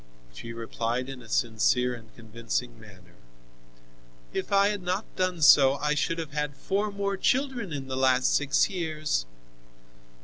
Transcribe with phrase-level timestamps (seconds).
[0.33, 3.13] She replied in a sincere and convincing manner:
[4.33, 7.95] "If I had not done so, I should have had four more children in the
[7.95, 9.27] last six years!"